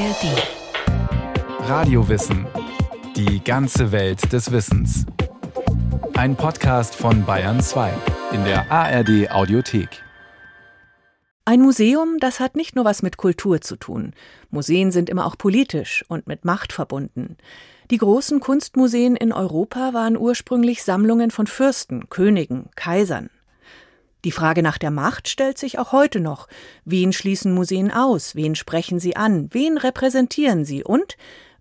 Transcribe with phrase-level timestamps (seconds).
[0.00, 1.68] ARD.
[1.68, 2.46] Radiowissen.
[3.16, 5.04] Die ganze Welt des Wissens.
[6.14, 7.92] Ein Podcast von Bayern 2
[8.32, 10.02] in der ARD Audiothek.
[11.44, 14.14] Ein Museum, das hat nicht nur was mit Kultur zu tun.
[14.48, 17.36] Museen sind immer auch politisch und mit Macht verbunden.
[17.90, 23.28] Die großen Kunstmuseen in Europa waren ursprünglich Sammlungen von Fürsten, Königen, Kaisern.
[24.24, 26.46] Die Frage nach der Macht stellt sich auch heute noch.
[26.84, 28.34] Wen schließen Museen aus?
[28.34, 29.48] Wen sprechen sie an?
[29.52, 30.84] Wen repräsentieren sie?
[30.84, 31.16] Und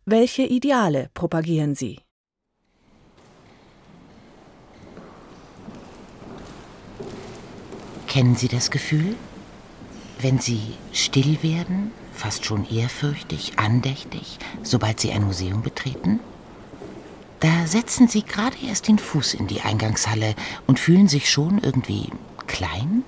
[0.06, 2.00] welche Ideale propagieren sie?
[8.08, 9.16] Kennen Sie das Gefühl?
[10.20, 16.20] Wenn Sie still werden, fast schon ehrfürchtig, andächtig, sobald Sie ein Museum betreten?
[17.40, 20.34] Da setzen Sie gerade erst den Fuß in die Eingangshalle
[20.66, 22.10] und fühlen sich schon irgendwie
[22.50, 23.04] klein?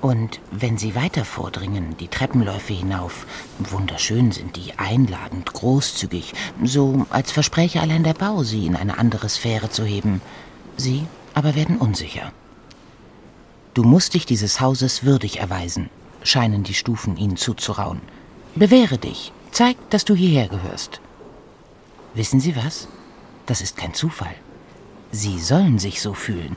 [0.00, 3.24] Und wenn sie weiter vordringen, die Treppenläufe hinauf,
[3.60, 6.32] wunderschön sind die, einladend, großzügig,
[6.64, 10.20] so als verspräche allein der Bau, sie in eine andere Sphäre zu heben.
[10.76, 12.32] Sie aber werden unsicher.
[13.74, 15.88] Du musst dich dieses Hauses würdig erweisen,
[16.24, 18.00] scheinen die Stufen ihnen zuzurauen.
[18.56, 21.00] Bewähre dich, zeig, dass du hierher gehörst.
[22.14, 22.88] Wissen Sie was?
[23.46, 24.34] Das ist kein Zufall.
[25.12, 26.56] Sie sollen sich so fühlen,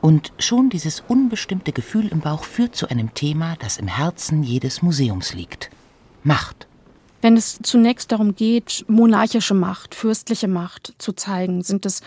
[0.00, 4.82] und schon dieses unbestimmte Gefühl im Bauch führt zu einem Thema, das im Herzen jedes
[4.82, 5.70] Museums liegt.
[6.22, 6.66] Macht.
[7.22, 12.02] Wenn es zunächst darum geht, monarchische Macht, fürstliche Macht zu zeigen, sind es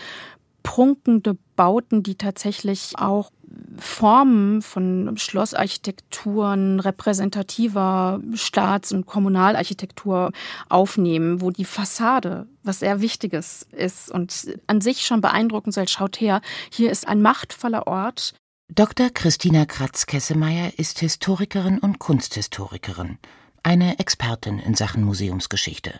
[0.70, 3.32] prunkende Bauten, die tatsächlich auch
[3.76, 10.30] Formen von Schlossarchitekturen, repräsentativer Staats- und Kommunalarchitektur
[10.68, 15.88] aufnehmen, wo die Fassade was sehr Wichtiges ist und an sich schon beeindruckend soll.
[15.88, 18.34] Schaut her, hier ist ein machtvoller Ort.
[18.72, 19.10] Dr.
[19.10, 23.18] Christina Kratz-Kessemeyer ist Historikerin und Kunsthistorikerin,
[23.64, 25.98] eine Expertin in Sachen Museumsgeschichte.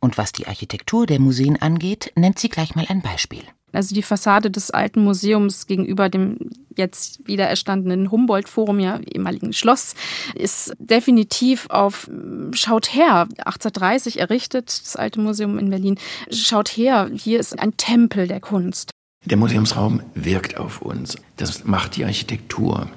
[0.00, 3.42] Und was die Architektur der Museen angeht, nennt sie gleich mal ein Beispiel.
[3.72, 6.38] Also die Fassade des alten Museums gegenüber dem
[6.76, 9.94] jetzt wieder erstandenen Humboldt-Forum, ja, ehemaligen Schloss,
[10.34, 12.08] ist definitiv auf
[12.52, 15.98] Schaut her, 1830 errichtet, das alte Museum in Berlin.
[16.30, 18.90] Schaut her, hier ist ein Tempel der Kunst.
[19.24, 21.16] Der Museumsraum wirkt auf uns.
[21.36, 22.88] Das macht die Architektur.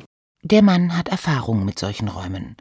[0.44, 2.56] Der Mann hat Erfahrung mit solchen Räumen.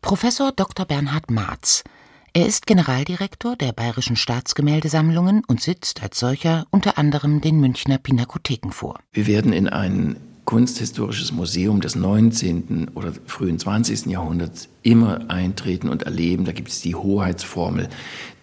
[0.00, 0.86] Professor Dr.
[0.86, 1.84] Bernhard Marz
[2.32, 8.70] er ist Generaldirektor der Bayerischen Staatsgemäldesammlungen und sitzt als solcher unter anderem den Münchner Pinakotheken
[8.70, 9.00] vor.
[9.12, 12.90] Wir werden in ein kunsthistorisches Museum des 19.
[12.94, 14.06] oder frühen 20.
[14.06, 16.44] Jahrhunderts immer eintreten und erleben.
[16.44, 17.88] Da gibt es die Hoheitsformel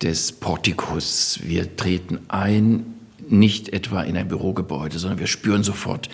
[0.02, 1.40] des Portikus.
[1.44, 2.86] Wir treten ein,
[3.30, 6.09] nicht etwa in ein Bürogebäude, sondern wir spüren sofort,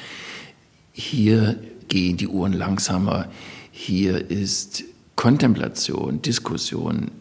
[0.92, 3.28] hier gehen die Uhren langsamer,
[3.72, 4.84] hier ist
[5.16, 7.12] Kontemplation, Diskussion,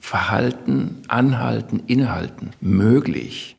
[0.00, 3.56] Verhalten, Anhalten, Inhalten möglich.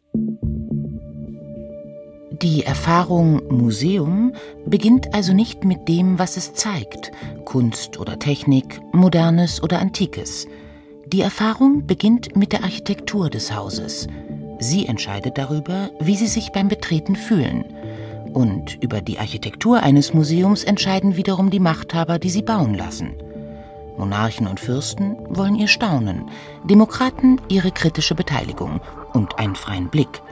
[2.41, 4.33] Die Erfahrung Museum
[4.65, 7.11] beginnt also nicht mit dem, was es zeigt,
[7.45, 10.47] Kunst oder Technik, Modernes oder Antikes.
[11.05, 14.07] Die Erfahrung beginnt mit der Architektur des Hauses.
[14.59, 17.63] Sie entscheidet darüber, wie Sie sich beim Betreten fühlen.
[18.33, 23.13] Und über die Architektur eines Museums entscheiden wiederum die Machthaber, die sie bauen lassen.
[24.01, 26.31] Monarchen und Fürsten wollen ihr Staunen,
[26.63, 28.81] Demokraten ihre kritische Beteiligung
[29.13, 30.23] und einen freien Blick.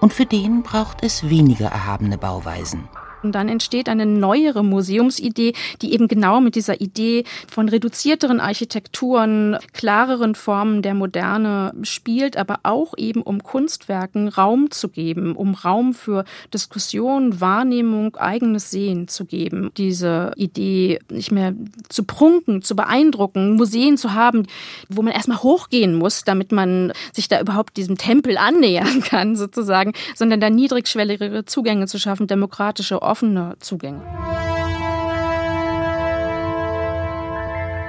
[0.00, 2.88] Und für den braucht es weniger erhabene Bauweisen.
[3.22, 9.56] Und dann entsteht eine neuere Museumsidee, die eben genau mit dieser Idee von reduzierteren Architekturen,
[9.72, 15.94] klareren Formen der Moderne spielt, aber auch eben um Kunstwerken Raum zu geben, um Raum
[15.94, 19.70] für Diskussion, Wahrnehmung, eigenes Sehen zu geben.
[19.76, 21.54] Diese Idee nicht mehr
[21.88, 24.46] zu prunken, zu beeindrucken, Museen zu haben,
[24.88, 29.92] wo man erstmal hochgehen muss, damit man sich da überhaupt diesem Tempel annähern kann, sozusagen,
[30.14, 34.00] sondern da niedrigschwelligere Zugänge zu schaffen, demokratische offene Zugänge.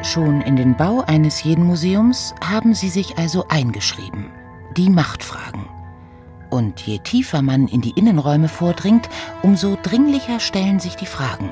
[0.04, 4.26] Schon in den Bau eines jeden Museums haben sie sich also eingeschrieben.
[4.76, 5.66] Die Machtfragen.
[6.50, 9.10] Und je tiefer man in die Innenräume vordringt,
[9.44, 11.52] umso dringlicher stellen sich die Fragen.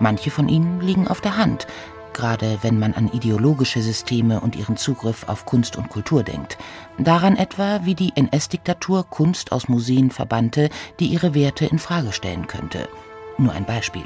[0.00, 1.68] Manche von ihnen liegen auf der Hand,
[2.20, 6.58] gerade wenn man an ideologische Systeme und ihren Zugriff auf Kunst und Kultur denkt.
[6.98, 10.68] Daran etwa, wie die NS-Diktatur Kunst aus Museen verbannte,
[11.00, 12.90] die ihre Werte in Frage stellen könnte.
[13.38, 14.04] Nur ein Beispiel.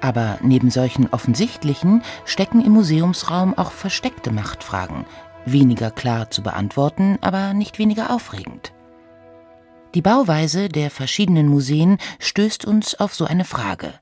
[0.00, 5.04] Aber neben solchen offensichtlichen stecken im Museumsraum auch versteckte Machtfragen,
[5.44, 8.72] weniger klar zu beantworten, aber nicht weniger aufregend.
[9.94, 13.94] Die Bauweise der verschiedenen Museen stößt uns auf so eine Frage.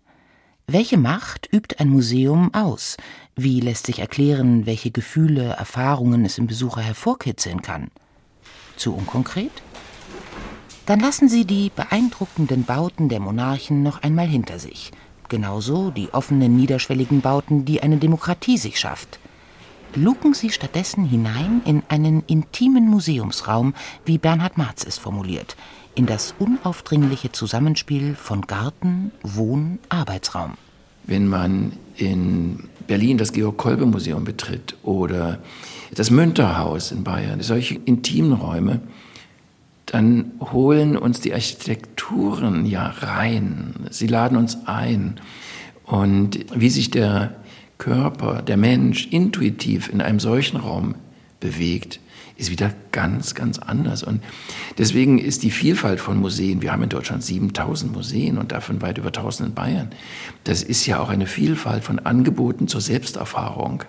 [0.67, 2.97] Welche Macht übt ein Museum aus?
[3.37, 7.91] Wie lässt sich erklären, welche Gefühle, Erfahrungen es im Besucher hervorkitzeln kann?
[8.77, 9.51] Zu unkonkret?
[10.87, 14.93] Dann lassen Sie die beeindruckenden Bauten der Monarchen noch einmal hinter sich.
[15.29, 19.19] Genauso die offenen, niederschwelligen Bauten, die eine Demokratie sich schafft.
[19.97, 25.57] Luken Sie stattdessen hinein in einen intimen Museumsraum, wie Bernhard Marz es formuliert,
[25.97, 30.57] in das unaufdringliche Zusammenspiel von Garten, Wohn, Arbeitsraum.
[31.07, 35.39] Wenn man in Berlin das Georg-Kolbe-Museum betritt oder
[35.95, 38.81] das Münterhaus in Bayern, solche intimen Räume,
[39.87, 43.75] dann holen uns die Architekturen ja rein.
[43.91, 45.21] Sie laden uns ein.
[45.85, 47.37] Und wie sich der
[47.79, 50.95] Körper, der Mensch intuitiv in einem solchen Raum
[51.41, 52.01] bewegt,
[52.37, 54.03] ist wieder ganz, ganz anders.
[54.03, 54.23] Und
[54.79, 58.99] deswegen ist die Vielfalt von Museen, wir haben in Deutschland 7000 Museen und davon weit
[58.99, 59.91] über 1000 in Bayern,
[60.45, 63.85] das ist ja auch eine Vielfalt von Angeboten zur Selbsterfahrung.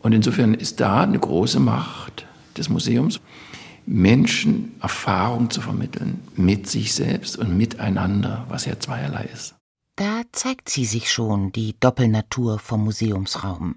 [0.00, 2.26] Und insofern ist da eine große Macht
[2.56, 3.20] des Museums,
[3.86, 9.56] Menschen Erfahrung zu vermitteln mit sich selbst und miteinander, was ja zweierlei ist.
[9.96, 13.76] Da zeigt sie sich schon, die Doppelnatur vom Museumsraum.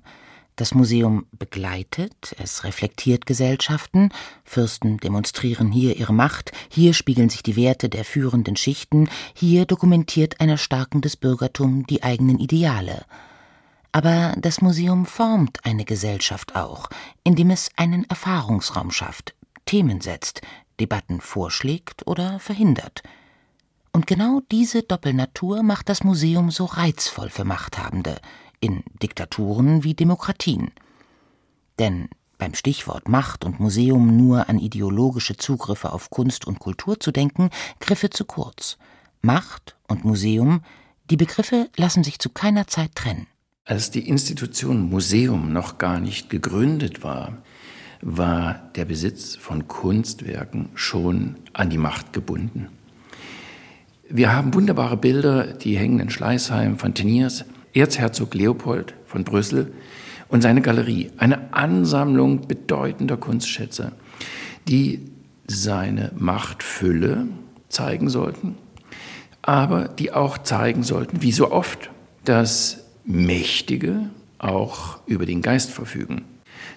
[0.55, 4.09] Das Museum begleitet, es reflektiert Gesellschaften,
[4.43, 10.39] Fürsten demonstrieren hier ihre Macht, hier spiegeln sich die Werte der führenden Schichten, hier dokumentiert
[10.39, 13.03] ein erstarkendes Bürgertum die eigenen Ideale.
[13.91, 16.87] Aber das Museum formt eine Gesellschaft auch,
[17.23, 19.33] indem es einen Erfahrungsraum schafft,
[19.65, 20.41] Themen setzt,
[20.79, 23.01] Debatten vorschlägt oder verhindert.
[23.91, 28.21] Und genau diese Doppelnatur macht das Museum so reizvoll für Machthabende–
[28.63, 30.71] in Diktaturen wie Demokratien.
[31.79, 32.07] Denn
[32.37, 37.49] beim Stichwort Macht und Museum nur an ideologische Zugriffe auf Kunst und Kultur zu denken,
[37.81, 38.77] griffe zu kurz.
[39.21, 40.61] Macht und Museum,
[41.09, 43.27] die Begriffe lassen sich zu keiner Zeit trennen.
[43.65, 47.43] Als die Institution Museum noch gar nicht gegründet war,
[48.01, 52.69] war der Besitz von Kunstwerken schon an die Macht gebunden.
[54.09, 59.73] Wir haben wunderbare Bilder, die hängen in Schleißheim von Teniers, Erzherzog Leopold von Brüssel
[60.27, 63.91] und seine Galerie, eine Ansammlung bedeutender Kunstschätze,
[64.67, 65.11] die
[65.47, 67.27] seine Machtfülle
[67.69, 68.55] zeigen sollten,
[69.41, 71.89] aber die auch zeigen sollten, wie so oft,
[72.25, 76.25] dass Mächtige auch über den Geist verfügen.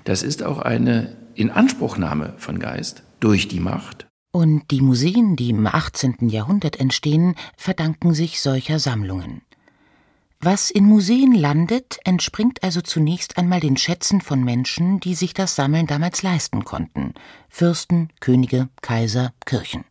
[0.04, 4.06] Das ist auch eine Inanspruchnahme von Geist durch die Macht.
[4.32, 6.28] Und die Museen, die im 18.
[6.28, 9.42] Jahrhundert entstehen, verdanken sich solcher Sammlungen.
[10.40, 15.56] Was in Museen landet, entspringt also zunächst einmal den Schätzen von Menschen, die sich das
[15.56, 17.14] Sammeln damals leisten konnten
[17.48, 19.84] Fürsten, Könige, Kaiser, Kirchen.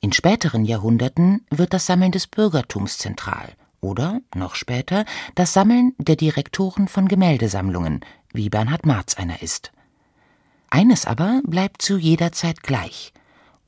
[0.00, 5.04] In späteren Jahrhunderten wird das Sammeln des Bürgertums zentral oder, noch später,
[5.34, 8.00] das Sammeln der Direktoren von Gemäldesammlungen,
[8.32, 9.72] wie Bernhard Marz einer ist.
[10.70, 13.12] Eines aber bleibt zu jeder Zeit gleich.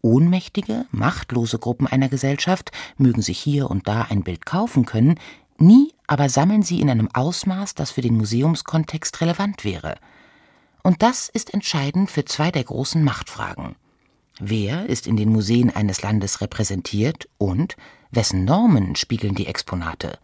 [0.03, 5.19] Ohnmächtige, machtlose Gruppen einer Gesellschaft mögen sich hier und da ein Bild kaufen können,
[5.59, 9.97] Nie aber sammeln sie in einem Ausmaß, das für den Museumskontext relevant wäre.
[10.83, 13.77] Und das ist entscheidend für zwei der großen Machtfragen.
[14.39, 17.77] Wer ist in den Museen eines Landes repräsentiert und
[18.11, 20.19] wessen Normen spiegeln die Exponate?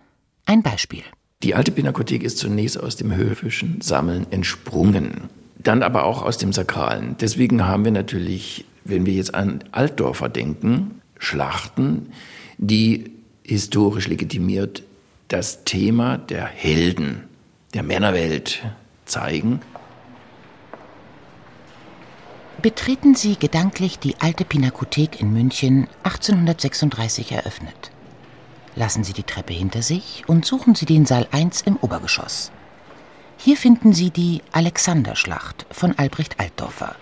[0.46, 1.04] Ein Beispiel.
[1.42, 6.52] Die alte Pinakothek ist zunächst aus dem höfischen Sammeln entsprungen, dann aber auch aus dem
[6.52, 7.16] Sakralen.
[7.18, 12.12] Deswegen haben wir natürlich, wenn wir jetzt an Altdorfer denken, Schlachten,
[12.58, 13.12] die
[13.42, 14.82] historisch legitimiert
[15.30, 17.28] das Thema der Helden
[17.72, 18.62] der Männerwelt
[19.04, 19.60] zeigen.
[22.60, 27.92] Betreten Sie gedanklich die alte Pinakothek in München 1836 eröffnet.
[28.74, 32.50] Lassen Sie die Treppe hinter sich und suchen Sie den Saal 1 im Obergeschoss.
[33.38, 36.96] Hier finden Sie die Alexanderschlacht von Albrecht Altdorfer.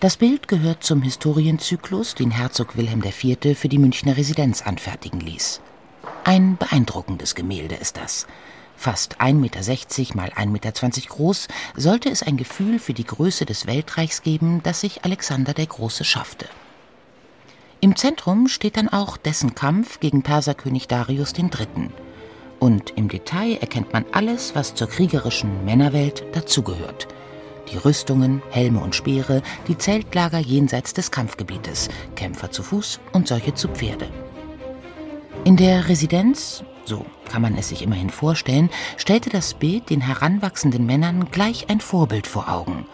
[0.00, 3.58] Das Bild gehört zum Historienzyklus, den Herzog Wilhelm IV.
[3.58, 5.60] für die Münchner Residenz anfertigen ließ.
[6.28, 8.26] Ein beeindruckendes Gemälde ist das.
[8.76, 10.72] Fast 1,60 Meter mal 1,20 Meter
[11.08, 15.64] groß, sollte es ein Gefühl für die Größe des Weltreichs geben, das sich Alexander der
[15.64, 16.44] Große schaffte.
[17.80, 21.88] Im Zentrum steht dann auch dessen Kampf gegen Perserkönig Darius III.
[22.58, 27.08] Und im Detail erkennt man alles, was zur kriegerischen Männerwelt dazugehört.
[27.72, 33.54] Die Rüstungen, Helme und Speere, die Zeltlager jenseits des Kampfgebietes, Kämpfer zu Fuß und solche
[33.54, 34.10] zu Pferde.
[35.44, 40.84] In der Residenz, so kann man es sich immerhin vorstellen, stellte das Bild den heranwachsenden
[40.84, 42.86] Männern gleich ein Vorbild vor Augen.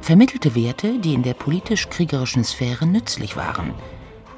[0.00, 3.74] Vermittelte Werte, die in der politisch-kriegerischen Sphäre nützlich waren.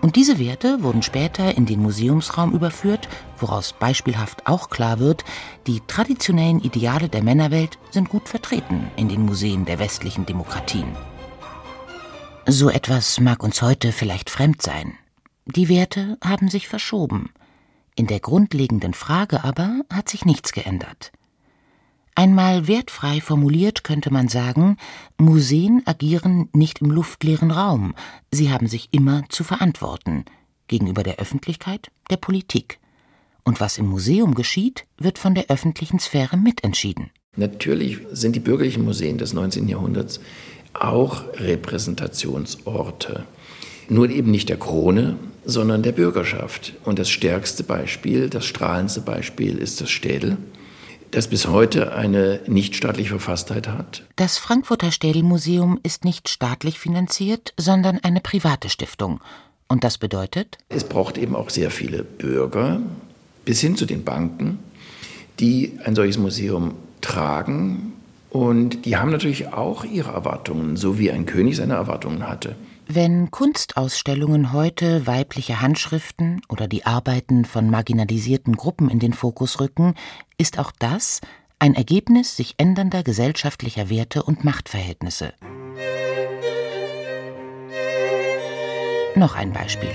[0.03, 3.09] Und diese Werte wurden später in den Museumsraum überführt,
[3.39, 5.25] woraus beispielhaft auch klar wird,
[5.67, 10.89] die traditionellen Ideale der Männerwelt sind gut vertreten in den Museen der westlichen Demokratien.
[12.47, 14.99] So etwas mag uns heute vielleicht fremd sein.
[15.47, 17.31] Die Werte haben sich verschoben.
[17.97, 21.13] In der grundlegenden Frage aber hat sich nichts geändert.
[22.17, 24.77] Einmal wertfrei formuliert könnte man sagen,
[25.19, 27.95] Museen agieren nicht im luftleeren Raum,
[28.31, 30.25] sie haben sich immer zu verantworten
[30.69, 32.79] gegenüber der Öffentlichkeit, der Politik.
[33.43, 37.11] Und was im Museum geschieht, wird von der öffentlichen Sphäre mitentschieden.
[37.37, 39.69] Natürlich sind die bürgerlichen Museen des 19.
[39.69, 40.21] Jahrhunderts
[40.73, 43.27] auch Repräsentationsorte.
[43.89, 46.75] Nur eben nicht der Krone, sondern der Bürgerschaft.
[46.85, 50.39] Und das stärkste Beispiel, das strahlendste Beispiel ist das Städel
[51.15, 54.03] das bis heute eine nichtstaatliche Verfasstheit hat.
[54.17, 59.21] Das Frankfurter Städelmuseum ist nicht staatlich finanziert, sondern eine private Stiftung.
[59.69, 60.59] Und das bedeutet?
[60.69, 62.81] Es braucht eben auch sehr viele Bürger,
[63.45, 64.59] bis hin zu den Banken,
[65.39, 67.93] die ein solches Museum tragen.
[68.31, 72.57] Und die haben natürlich auch ihre Erwartungen, so wie ein König seine Erwartungen hatte.
[72.87, 79.95] Wenn Kunstausstellungen heute weibliche Handschriften oder die Arbeiten von marginalisierten Gruppen in den Fokus rücken,
[80.37, 81.23] ist auch das
[81.59, 85.33] ein Ergebnis sich ändernder gesellschaftlicher Werte und Machtverhältnisse.
[89.17, 89.93] Noch ein Beispiel.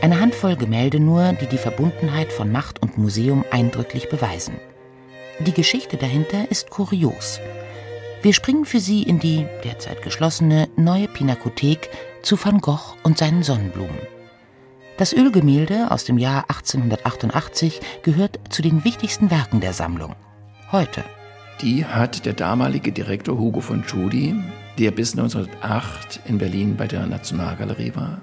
[0.00, 4.54] Eine Handvoll Gemälde nur, die die Verbundenheit von Macht und Museum eindrücklich beweisen.
[5.40, 7.38] Die Geschichte dahinter ist kurios.
[8.22, 11.90] Wir springen für Sie in die derzeit geschlossene neue Pinakothek
[12.22, 13.98] zu Van Gogh und seinen Sonnenblumen.
[14.96, 20.14] Das Ölgemälde aus dem Jahr 1888 gehört zu den wichtigsten Werken der Sammlung.
[20.72, 21.04] Heute.
[21.62, 24.34] Die hat der damalige Direktor Hugo von Tschudi,
[24.78, 28.20] der bis 1908 in Berlin bei der Nationalgalerie war,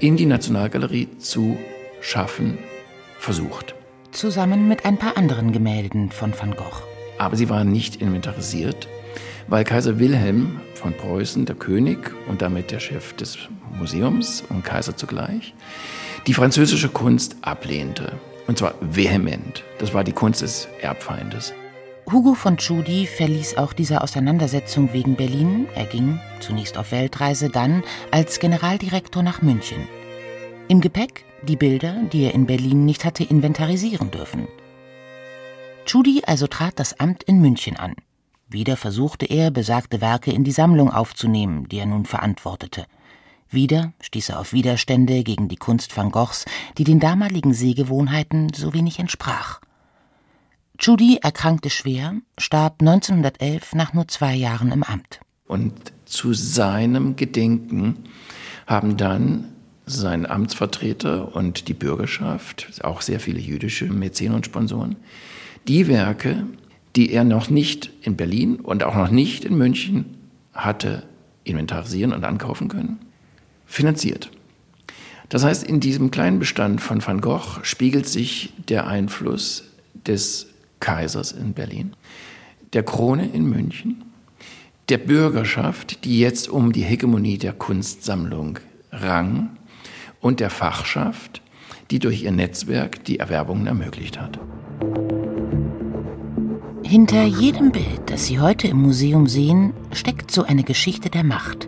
[0.00, 1.56] in die Nationalgalerie zu
[2.00, 2.58] schaffen
[3.18, 3.74] versucht.
[4.10, 6.82] Zusammen mit ein paar anderen Gemälden von Van Gogh.
[7.18, 8.88] Aber sie waren nicht inventarisiert,
[9.48, 13.38] weil Kaiser Wilhelm von Preußen, der König und damit der Chef des
[13.78, 15.54] Museums und Kaiser zugleich,
[16.26, 18.12] die französische Kunst ablehnte.
[18.46, 19.62] Und zwar vehement.
[19.78, 21.54] Das war die Kunst des Erbfeindes.
[22.10, 25.66] Hugo von Tschudi verließ auch diese Auseinandersetzung wegen Berlin.
[25.74, 29.86] Er ging zunächst auf Weltreise, dann als Generaldirektor nach München.
[30.68, 34.48] Im Gepäck die Bilder, die er in Berlin nicht hatte inventarisieren dürfen.
[35.86, 37.94] Tschudi also trat das Amt in München an.
[38.52, 42.84] Wieder versuchte er, besagte Werke in die Sammlung aufzunehmen, die er nun verantwortete.
[43.50, 46.44] Wieder stieß er auf Widerstände gegen die Kunst van Goghs,
[46.78, 49.60] die den damaligen Sehgewohnheiten so wenig entsprach.
[50.78, 55.20] Judy erkrankte schwer, starb 1911 nach nur zwei Jahren im Amt.
[55.46, 58.04] Und zu seinem Gedenken
[58.66, 59.52] haben dann
[59.86, 64.96] sein Amtsvertreter und die Bürgerschaft, auch sehr viele jüdische Mäzen und Sponsoren,
[65.68, 66.46] die Werke,
[66.96, 70.16] die er noch nicht in Berlin und auch noch nicht in München
[70.52, 71.04] hatte
[71.44, 72.98] inventarisieren und ankaufen können,
[73.66, 74.30] finanziert.
[75.28, 79.64] Das heißt, in diesem kleinen Bestand von Van Gogh spiegelt sich der Einfluss
[80.06, 80.48] des
[80.80, 81.94] Kaisers in Berlin,
[82.74, 84.04] der Krone in München,
[84.88, 88.58] der Bürgerschaft, die jetzt um die Hegemonie der Kunstsammlung
[88.90, 89.56] rang,
[90.20, 91.42] und der Fachschaft,
[91.90, 94.38] die durch ihr Netzwerk die Erwerbungen ermöglicht hat.
[96.92, 101.66] Hinter jedem Bild, das Sie heute im Museum sehen, steckt so eine Geschichte der Macht.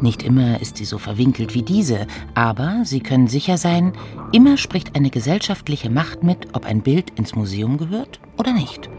[0.00, 3.92] Nicht immer ist sie so verwinkelt wie diese, aber Sie können sicher sein,
[4.32, 8.90] immer spricht eine gesellschaftliche Macht mit, ob ein Bild ins Museum gehört oder nicht.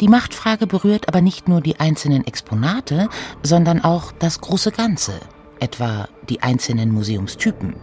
[0.00, 3.08] Die Machtfrage berührt aber nicht nur die einzelnen Exponate,
[3.44, 5.12] sondern auch das große Ganze,
[5.60, 7.76] etwa die einzelnen Museumstypen.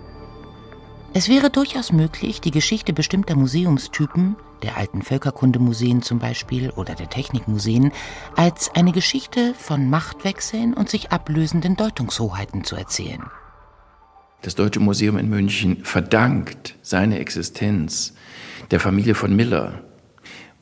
[1.14, 7.10] Es wäre durchaus möglich, die Geschichte bestimmter Museumstypen, der alten Völkerkundemuseen zum Beispiel oder der
[7.10, 7.92] Technikmuseen,
[8.36, 13.24] als eine Geschichte von Machtwechseln und sich ablösenden Deutungshoheiten zu erzählen.
[14.42, 18.14] Das Deutsche Museum in München verdankt seine Existenz
[18.72, 19.84] der Familie von Miller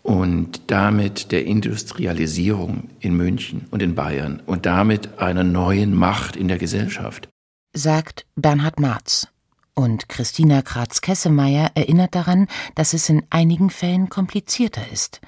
[0.03, 6.49] und damit der Industrialisierung in München und in Bayern und damit einer neuen Macht in
[6.49, 7.29] der Gesellschaft.
[7.73, 9.27] Sagt Bernhard Marz,
[9.75, 15.21] und Christina Kratz-Kessemeyer erinnert daran, dass es in einigen Fällen komplizierter ist.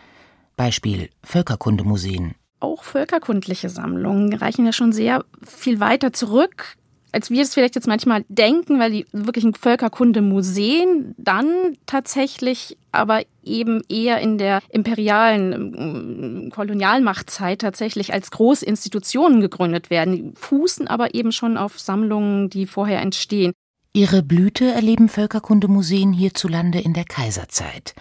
[0.56, 2.36] Beispiel Völkerkundemuseen.
[2.60, 6.78] Auch völkerkundliche Sammlungen reichen ja schon sehr viel weiter zurück,
[7.16, 13.82] als wir es vielleicht jetzt manchmal denken, weil die wirklichen Völkerkundemuseen dann tatsächlich aber eben
[13.88, 21.80] eher in der imperialen Kolonialmachtzeit tatsächlich als Großinstitutionen gegründet werden, fußen aber eben schon auf
[21.80, 23.54] Sammlungen, die vorher entstehen.
[23.96, 27.96] Ihre Blüte erleben Völkerkundemuseen hierzulande in der Kaiserzeit.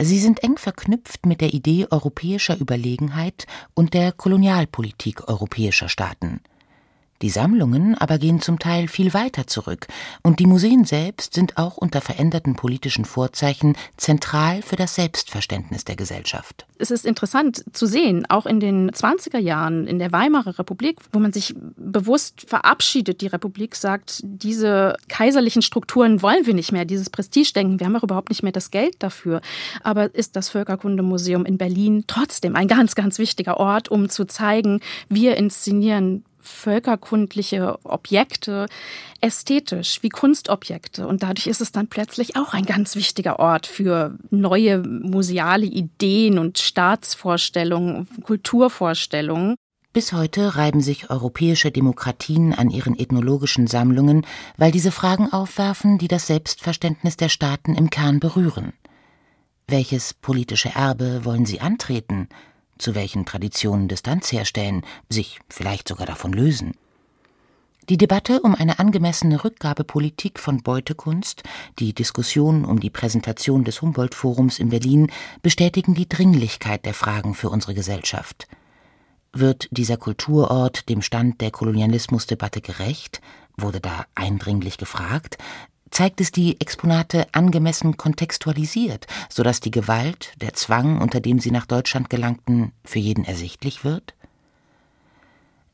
[0.00, 6.40] Sie sind eng verknüpft mit der Idee europäischer Überlegenheit und der Kolonialpolitik europäischer Staaten.
[7.24, 9.86] Die Sammlungen aber gehen zum Teil viel weiter zurück,
[10.22, 15.96] und die Museen selbst sind auch unter veränderten politischen Vorzeichen zentral für das Selbstverständnis der
[15.96, 16.66] Gesellschaft.
[16.76, 21.18] Es ist interessant zu sehen, auch in den 20er Jahren in der Weimarer Republik, wo
[21.18, 27.08] man sich bewusst verabschiedet, die Republik sagt, diese kaiserlichen Strukturen wollen wir nicht mehr, dieses
[27.08, 29.40] Prestigedenken, wir haben auch überhaupt nicht mehr das Geld dafür.
[29.82, 34.80] Aber ist das Völkerkundemuseum in Berlin trotzdem ein ganz, ganz wichtiger Ort, um zu zeigen,
[35.08, 38.66] wir inszenieren völkerkundliche Objekte
[39.20, 41.06] ästhetisch wie Kunstobjekte.
[41.06, 46.38] Und dadurch ist es dann plötzlich auch ein ganz wichtiger Ort für neue museale Ideen
[46.38, 49.56] und Staatsvorstellungen, Kulturvorstellungen.
[49.94, 56.08] Bis heute reiben sich europäische Demokratien an ihren ethnologischen Sammlungen, weil diese Fragen aufwerfen, die
[56.08, 58.72] das Selbstverständnis der Staaten im Kern berühren.
[59.68, 62.28] Welches politische Erbe wollen sie antreten?
[62.78, 66.74] Zu welchen Traditionen Distanz herstellen, sich vielleicht sogar davon lösen.
[67.90, 71.42] Die Debatte um eine angemessene Rückgabepolitik von Beutekunst,
[71.78, 75.10] die Diskussion um die Präsentation des Humboldt-Forums in Berlin
[75.42, 78.48] bestätigen die Dringlichkeit der Fragen für unsere Gesellschaft.
[79.34, 83.20] Wird dieser Kulturort dem Stand der Kolonialismusdebatte gerecht?
[83.56, 85.36] Wurde da eindringlich gefragt?
[85.94, 91.66] Zeigt es die Exponate angemessen kontextualisiert, sodass die Gewalt, der Zwang, unter dem sie nach
[91.66, 94.14] Deutschland gelangten, für jeden ersichtlich wird?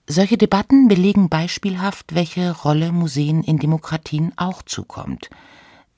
[0.06, 5.30] Solche Debatten belegen beispielhaft, welche Rolle Museen in Demokratien auch zukommt.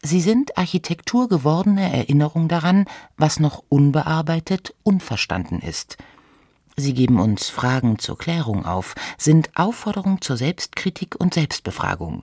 [0.03, 2.85] Sie sind architekturgewordene Erinnerung daran,
[3.17, 5.97] was noch unbearbeitet, unverstanden ist.
[6.77, 12.23] Sie geben uns Fragen zur Klärung auf, sind Aufforderung zur Selbstkritik und Selbstbefragung.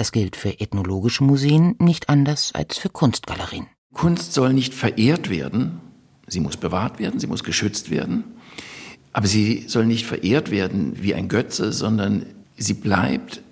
[0.00, 3.66] Das gilt für ethnologische Museen nicht anders als für Kunstgalerien.
[3.92, 5.78] Kunst soll nicht verehrt werden,
[6.26, 8.24] sie muss bewahrt werden, sie muss geschützt werden,
[9.12, 12.24] aber sie soll nicht verehrt werden wie ein Götze, sondern
[12.56, 13.42] sie bleibt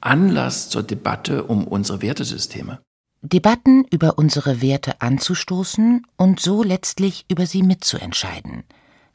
[0.00, 2.80] Anlass zur Debatte um unsere Wertesysteme.
[3.20, 8.64] Debatten über unsere Werte anzustoßen und so letztlich über sie mitzuentscheiden.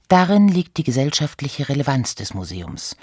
[0.08, 2.96] Darin liegt die gesellschaftliche Relevanz des Museums,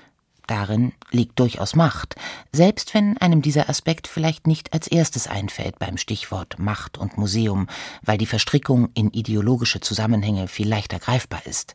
[0.46, 2.16] Darin liegt durchaus Macht,
[2.52, 7.66] selbst wenn einem dieser Aspekt vielleicht nicht als erstes einfällt beim Stichwort Macht und Museum,
[8.02, 11.74] weil die Verstrickung in ideologische Zusammenhänge viel leichter greifbar ist.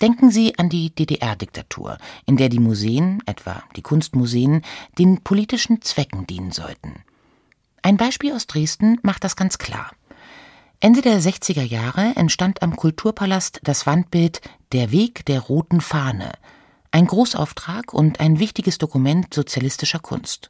[0.00, 4.62] Denken Sie an die DDR-Diktatur, in der die Museen, etwa die Kunstmuseen,
[4.98, 7.04] den politischen Zwecken dienen sollten.
[7.82, 9.90] Ein Beispiel aus Dresden macht das ganz klar.
[10.80, 14.40] Ende der 60er Jahre entstand am Kulturpalast das Wandbild
[14.72, 16.32] Der Weg der roten Fahne–
[16.94, 20.48] ein Großauftrag und ein wichtiges Dokument sozialistischer Kunst.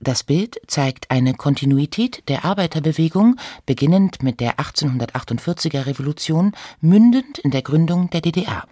[0.00, 7.62] Das Bild zeigt eine Kontinuität der Arbeiterbewegung, beginnend mit der 1848er Revolution, mündend in der
[7.62, 8.64] Gründung der DDR.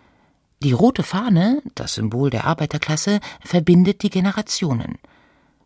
[0.62, 4.98] Die rote Fahne, das Symbol der Arbeiterklasse, verbindet die Generationen.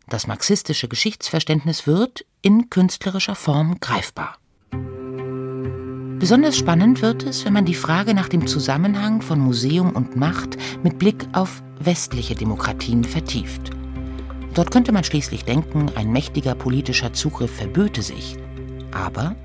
[0.07, 4.38] Das marxistische Geschichtsverständnis wird in künstlerischer Form greifbar.
[6.19, 10.57] Besonders spannend wird es, wenn man die Frage nach dem Zusammenhang von Museum und Macht
[10.83, 13.69] mit Blick auf westliche Demokratien vertieft.
[14.53, 18.35] Dort könnte man schließlich denken, ein mächtiger politischer Zugriff verböte sich.
[18.91, 19.37] Aber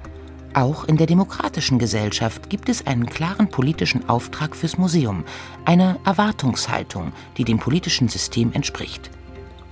[0.52, 5.22] auch in der demokratischen Gesellschaft gibt es einen klaren politischen Auftrag fürs Museum,
[5.64, 9.12] eine Erwartungshaltung, die dem politischen System entspricht.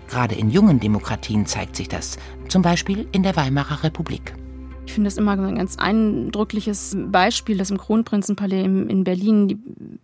[0.06, 4.34] Gerade in jungen Demokratien zeigt sich das, zum Beispiel in der Weimarer Republik.
[4.86, 9.58] Ich finde das immer ein ganz eindrückliches Beispiel, dass im Kronprinzenpalais in Berlin die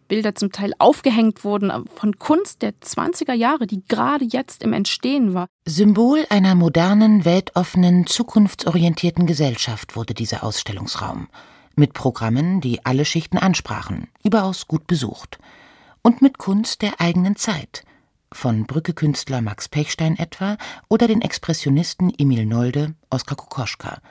[0.09, 5.35] Bilder zum Teil aufgehängt wurden von Kunst der 20er Jahre, die gerade jetzt im Entstehen
[5.35, 5.49] war.
[5.67, 11.29] Symbol einer modernen, weltoffenen, zukunftsorientierten Gesellschaft wurde dieser Ausstellungsraum.
[11.77, 15.38] Mit Programmen, die alle Schichten ansprachen, überaus gut besucht.
[16.03, 17.85] Und mit Kunst der eigenen Zeit
[18.33, 20.57] von Brückekünstler Max Pechstein etwa
[20.88, 24.01] oder den Expressionisten Emil Nolde, Oskar Kokoschka–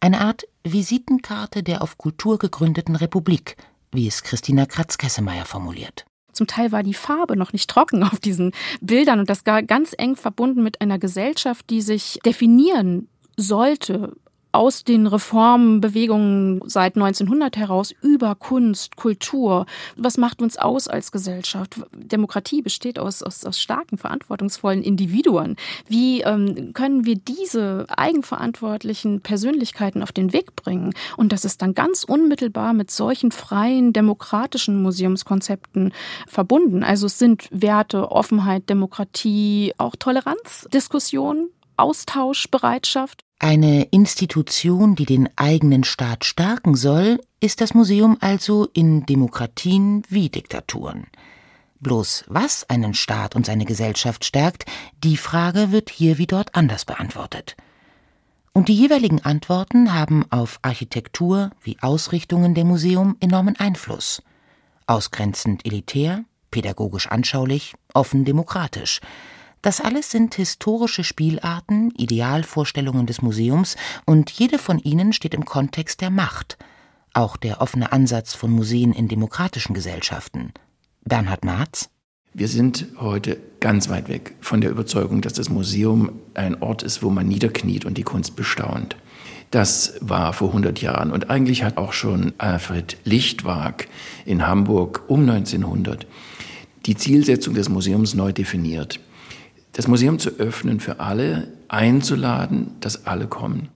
[0.00, 3.56] eine Art Visitenkarte der auf Kultur gegründeten Republik,
[3.92, 6.04] wie es Christina Kratz-Kessemeyer formuliert.
[6.32, 9.94] Zum Teil war die Farbe noch nicht trocken auf diesen Bildern und das gar ganz
[9.96, 14.14] eng verbunden mit einer Gesellschaft, die sich definieren sollte
[14.56, 19.66] aus den Reformbewegungen seit 1900 heraus über Kunst, Kultur.
[19.96, 21.76] Was macht uns aus als Gesellschaft?
[21.94, 25.56] Demokratie besteht aus, aus, aus starken, verantwortungsvollen Individuen.
[25.88, 30.94] Wie ähm, können wir diese eigenverantwortlichen Persönlichkeiten auf den Weg bringen?
[31.18, 35.92] Und das ist dann ganz unmittelbar mit solchen freien, demokratischen Museumskonzepten
[36.26, 36.82] verbunden.
[36.82, 43.22] Also es sind Werte, Offenheit, Demokratie, auch Toleranz, Diskussion, Austauschbereitschaft.
[43.38, 50.30] Eine Institution, die den eigenen Staat stärken soll, ist das Museum also in Demokratien wie
[50.30, 51.06] Diktaturen.
[51.80, 54.64] Bloß was einen Staat und seine Gesellschaft stärkt,
[55.04, 57.56] die Frage wird hier wie dort anders beantwortet.
[58.54, 64.22] Und die jeweiligen Antworten haben auf Architektur wie Ausrichtungen der Museum enormen Einfluss.
[64.86, 69.00] Ausgrenzend elitär, pädagogisch anschaulich, offen demokratisch–
[69.66, 73.74] das alles sind historische Spielarten, Idealvorstellungen des Museums,
[74.04, 76.56] und jede von ihnen steht im Kontext der Macht,
[77.12, 80.52] auch der offene Ansatz von Museen in demokratischen Gesellschaften.
[81.04, 81.90] Bernhard Marz
[82.38, 87.02] wir sind heute ganz weit weg von der Überzeugung, dass das Museum ein Ort ist,
[87.02, 88.94] wo man niederkniet und die Kunst bestaunt.
[89.50, 93.88] Das war vor 100 Jahren und eigentlich hat auch schon Alfred Lichtwag
[94.26, 96.06] in Hamburg um 1900
[96.84, 99.00] die Zielsetzung des Museums neu definiert
[99.76, 103.68] das Museum zu öffnen für alle, einzuladen, dass alle kommen.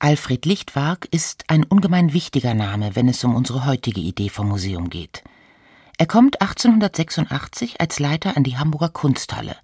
[0.00, 4.90] Alfred Lichtwag ist ein ungemein wichtiger Name, wenn es um unsere heutige Idee vom Museum
[4.90, 5.22] geht.
[5.96, 9.54] Er kommt 1886 als Leiter an die Hamburger Kunsthalle.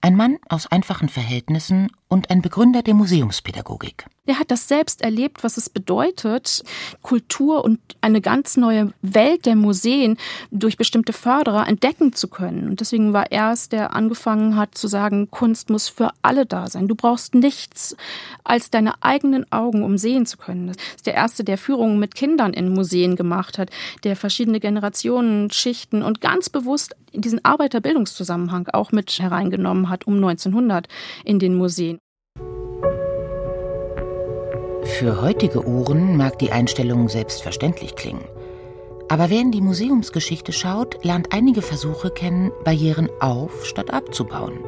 [0.00, 4.06] Ein Mann aus einfachen Verhältnissen und ein Begründer der Museumspädagogik.
[4.28, 6.62] Er hat das selbst erlebt, was es bedeutet,
[7.00, 10.18] Kultur und eine ganz neue Welt der Museen
[10.50, 12.68] durch bestimmte Förderer entdecken zu können.
[12.68, 16.68] Und deswegen war er es, der angefangen hat zu sagen, Kunst muss für alle da
[16.68, 16.88] sein.
[16.88, 17.96] Du brauchst nichts
[18.44, 20.68] als deine eigenen Augen, um sehen zu können.
[20.68, 23.70] Das ist der erste, der Führungen mit Kindern in Museen gemacht hat,
[24.04, 30.86] der verschiedene Generationen, Schichten und ganz bewusst diesen Arbeiterbildungszusammenhang auch mit hereingenommen hat um 1900
[31.24, 31.97] in den Museen.
[34.88, 38.24] Für heutige Ohren mag die Einstellung selbstverständlich klingen.
[39.08, 44.64] Aber wer in die Museumsgeschichte schaut, lernt einige Versuche kennen, Barrieren auf statt abzubauen.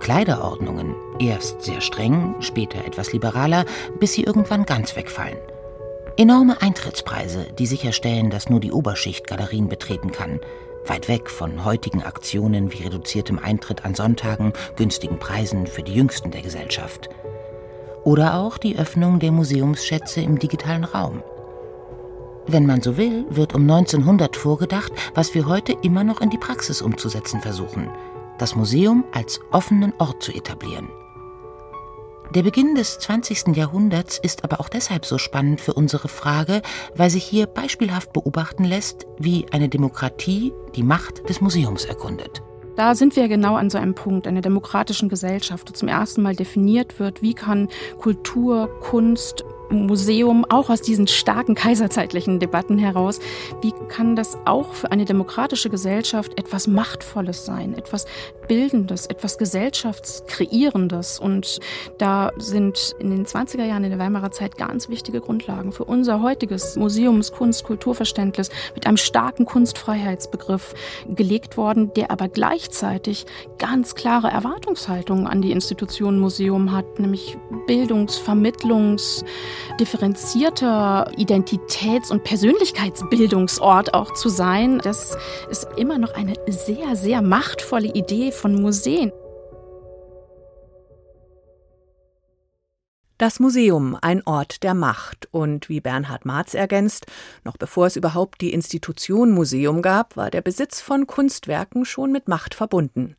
[0.00, 3.64] Kleiderordnungen, erst sehr streng, später etwas liberaler,
[4.00, 5.38] bis sie irgendwann ganz wegfallen.
[6.16, 10.40] Enorme Eintrittspreise, die sicherstellen, dass nur die Oberschicht Galerien betreten kann,
[10.86, 16.32] weit weg von heutigen Aktionen wie reduziertem Eintritt an Sonntagen, günstigen Preisen für die Jüngsten
[16.32, 17.08] der Gesellschaft–
[18.04, 21.22] oder auch die Öffnung der Museumsschätze im digitalen Raum.
[22.46, 26.38] Wenn man so will, wird um 1900 vorgedacht, was wir heute immer noch in die
[26.38, 27.88] Praxis umzusetzen versuchen,
[28.38, 30.88] das Museum als offenen Ort zu etablieren.
[32.34, 33.54] Der Beginn des 20.
[33.56, 36.62] Jahrhunderts ist aber auch deshalb so spannend für unsere Frage,
[36.96, 42.42] weil sich hier beispielhaft beobachten lässt, wie eine Demokratie die Macht des Museums erkundet.
[42.76, 46.34] Da sind wir genau an so einem Punkt einer demokratischen Gesellschaft, wo zum ersten Mal
[46.34, 53.18] definiert wird, wie kann Kultur, Kunst, Museum, auch aus diesen starken kaiserzeitlichen Debatten heraus,
[53.62, 58.06] wie kann das auch für eine demokratische Gesellschaft etwas Machtvolles sein, etwas
[58.48, 61.18] Bildendes, etwas Gesellschaftskreierendes.
[61.18, 61.60] Und
[61.98, 66.22] da sind in den 20er Jahren in der Weimarer Zeit ganz wichtige Grundlagen für unser
[66.22, 70.74] heutiges Museums-, Kunst-, Kulturverständnis mit einem starken Kunstfreiheitsbegriff
[71.08, 73.26] gelegt worden, der aber gleichzeitig
[73.58, 79.24] ganz klare Erwartungshaltungen an die Institution Museum hat, nämlich Bildungs-, Vermittlungs-,
[79.78, 84.80] differenzierter Identitäts- und Persönlichkeitsbildungsort auch zu sein.
[84.82, 85.16] Das
[85.50, 89.12] ist immer noch eine sehr, sehr machtvolle Idee von Museen.
[93.22, 95.28] Das Museum, ein Ort der Macht.
[95.30, 97.06] Und wie Bernhard Marz ergänzt,
[97.44, 102.26] noch bevor es überhaupt die Institution Museum gab, war der Besitz von Kunstwerken schon mit
[102.26, 103.16] Macht verbunden.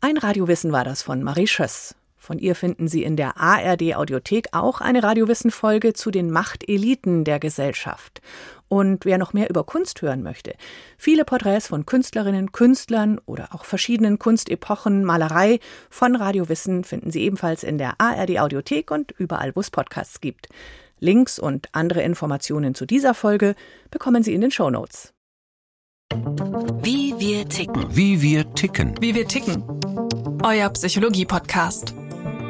[0.00, 1.94] Ein Radiowissen war das von Marie Schöss.
[2.24, 7.38] Von ihr finden Sie in der ARD Audiothek auch eine Radiowissen-Folge zu den Machteliten der
[7.38, 8.22] Gesellschaft.
[8.66, 10.54] Und wer noch mehr über Kunst hören möchte,
[10.96, 15.60] viele Porträts von Künstlerinnen, Künstlern oder auch verschiedenen Kunstepochen, Malerei
[15.90, 20.48] von Radiowissen finden Sie ebenfalls in der ARD Audiothek und überall, wo es Podcasts gibt.
[21.00, 23.54] Links und andere Informationen zu dieser Folge
[23.90, 25.12] bekommen Sie in den Show Notes.
[26.80, 27.84] Wie wir ticken.
[27.94, 28.94] Wie wir ticken.
[28.98, 29.62] Wie wir ticken.
[30.42, 31.94] Euer Psychologie-Podcast